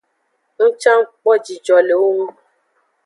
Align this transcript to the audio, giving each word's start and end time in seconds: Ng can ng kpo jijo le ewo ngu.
Ng 0.61 0.73
can 0.81 0.97
ng 0.99 1.05
kpo 1.17 1.31
jijo 1.45 1.77
le 1.87 1.93
ewo 1.97 2.07
ngu. 2.17 2.27